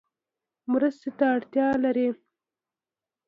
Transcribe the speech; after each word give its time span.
مرستې 0.71 1.09
ته 1.17 1.25
اړتیا 1.35 1.67
لری؟ 1.83 2.09